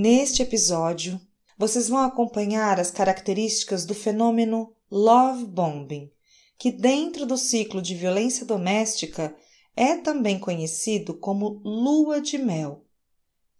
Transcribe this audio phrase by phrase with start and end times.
[0.00, 1.20] Neste episódio,
[1.58, 6.08] vocês vão acompanhar as características do fenômeno love bombing,
[6.56, 9.34] que dentro do ciclo de violência doméstica
[9.74, 12.84] é também conhecido como lua de mel.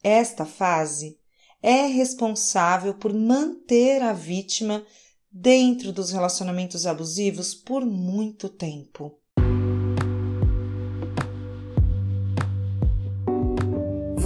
[0.01, 1.19] Esta fase
[1.61, 4.87] é responsável por manter a vítima
[5.33, 9.18] dentro dos relacionamentos abusivos por muito tempo.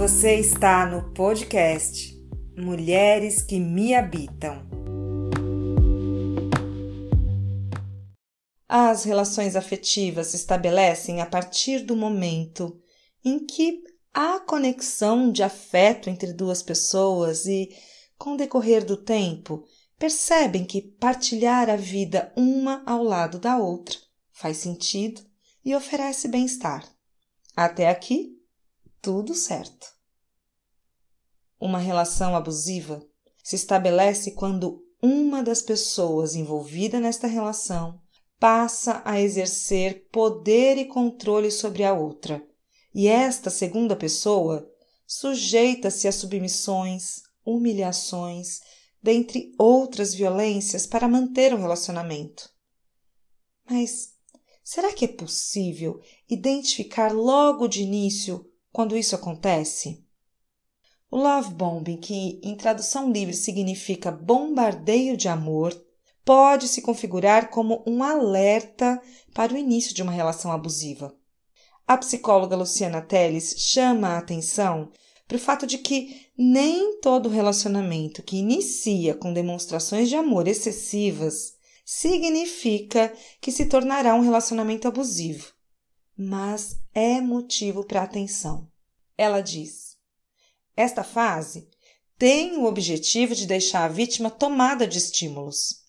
[0.03, 2.13] Você está no podcast
[2.57, 4.67] Mulheres que Me Habitam.
[8.67, 12.77] As relações afetivas se estabelecem a partir do momento
[13.23, 13.81] em que
[14.13, 17.69] há conexão de afeto entre duas pessoas e,
[18.17, 19.63] com o decorrer do tempo,
[19.97, 23.95] percebem que partilhar a vida uma ao lado da outra
[24.33, 25.21] faz sentido
[25.63, 26.85] e oferece bem-estar.
[27.55, 28.42] Até aqui,
[29.03, 29.85] tudo certo.
[31.59, 33.05] Uma relação abusiva
[33.43, 38.01] se estabelece quando uma das pessoas envolvida nesta relação
[38.39, 42.41] passa a exercer poder e controle sobre a outra,
[42.95, 44.65] e esta segunda pessoa
[45.05, 48.61] sujeita-se a submissões, humilhações,
[49.01, 52.49] dentre outras violências para manter o relacionamento.
[53.69, 54.13] Mas
[54.63, 60.03] será que é possível identificar logo de início quando isso acontece?
[61.09, 65.79] O love bombing, que em tradução livre significa bombardeio de amor,
[66.25, 68.99] pode se configurar como um alerta
[69.31, 71.15] para o início de uma relação abusiva.
[71.85, 74.89] A psicóloga Luciana Teles chama a atenção
[75.27, 81.53] para o fato de que nem todo relacionamento que inicia com demonstrações de amor excessivas
[81.85, 85.52] significa que se tornará um relacionamento abusivo,
[86.17, 88.67] mas é motivo para atenção.
[89.17, 89.97] Ela diz:
[90.75, 91.67] esta fase
[92.17, 95.83] tem o objetivo de deixar a vítima tomada de estímulos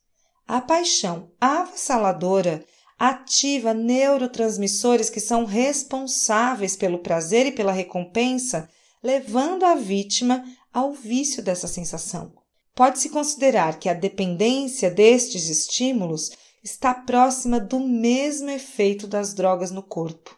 [0.46, 2.64] a paixão avassaladora
[2.98, 8.68] ativa neurotransmissores que são responsáveis pelo prazer e pela recompensa,
[9.02, 12.32] levando a vítima ao vício dessa sensação.
[12.74, 16.30] Pode-se considerar que a dependência destes estímulos
[16.64, 20.34] está próxima do mesmo efeito das drogas no corpo.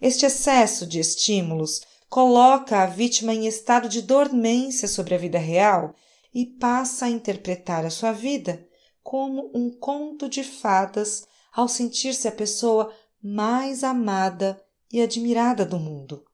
[0.00, 5.94] Este excesso de estímulos coloca a vítima em estado de dormência sobre a vida real
[6.34, 8.66] e passa a interpretar a sua vida
[9.02, 12.92] como um conto de fadas ao sentir-se a pessoa
[13.22, 14.60] mais amada
[14.92, 16.24] e admirada do mundo.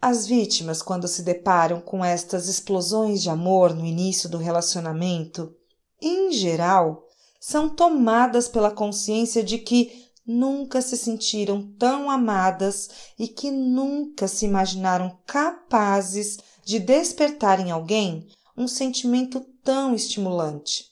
[0.00, 5.54] As vítimas, quando se deparam com estas explosões de amor no início do relacionamento,
[6.00, 7.06] em geral,
[7.44, 12.88] são tomadas pela consciência de que nunca se sentiram tão amadas
[13.18, 20.84] e que nunca se imaginaram capazes de despertar em alguém um sentimento tão estimulante.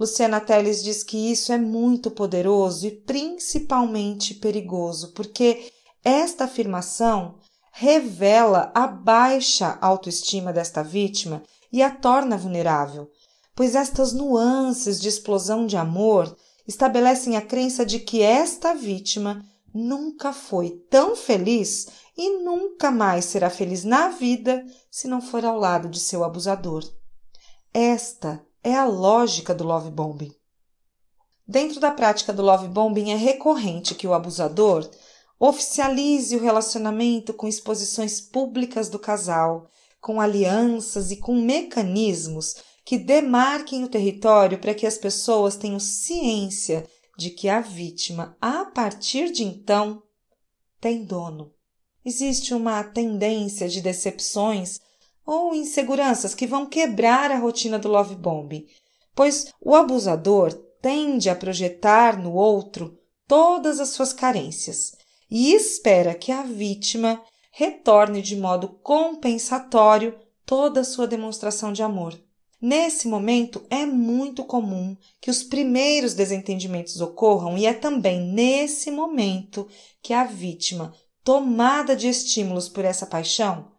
[0.00, 5.70] Luciana Teles diz que isso é muito poderoso e principalmente perigoso, porque
[6.02, 7.34] esta afirmação
[7.70, 13.10] revela a baixa autoestima desta vítima e a torna vulnerável,
[13.54, 20.32] pois estas nuances de explosão de amor estabelecem a crença de que esta vítima nunca
[20.32, 25.88] foi tão feliz e nunca mais será feliz na vida se não for ao lado
[25.88, 26.84] de seu abusador.
[27.72, 30.32] Esta é a lógica do love bombing.
[31.46, 34.88] Dentro da prática do love bombing é recorrente que o abusador
[35.38, 39.68] oficialize o relacionamento com exposições públicas do casal,
[40.00, 46.86] com alianças e com mecanismos que demarquem o território para que as pessoas tenham ciência
[47.16, 50.02] de que a vítima, a partir de então,
[50.80, 51.52] tem dono.
[52.04, 54.80] Existe uma tendência de decepções
[55.24, 58.66] ou inseguranças que vão quebrar a rotina do love bomb,
[59.14, 60.52] pois o abusador
[60.82, 64.92] tende a projetar no outro todas as suas carências
[65.30, 72.20] e espera que a vítima retorne de modo compensatório toda a sua demonstração de amor.
[72.60, 79.68] Nesse momento é muito comum que os primeiros desentendimentos ocorram e é também nesse momento
[80.02, 83.72] que a vítima, tomada de estímulos por essa paixão,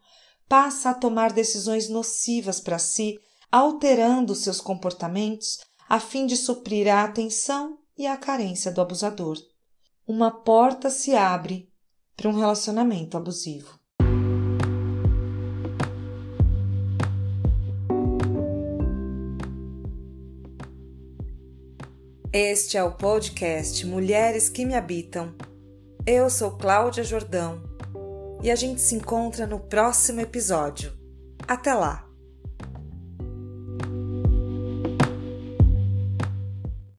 [0.47, 3.19] passa a tomar decisões nocivas para si,
[3.51, 9.37] alterando seus comportamentos a fim de suprir a atenção e a carência do abusador.
[10.07, 11.69] Uma porta se abre
[12.15, 13.79] para um relacionamento abusivo.
[22.37, 25.33] Este é o podcast Mulheres que Me Habitam.
[26.05, 27.63] Eu sou Cláudia Jordão
[28.43, 30.91] e a gente se encontra no próximo episódio.
[31.47, 32.04] Até lá!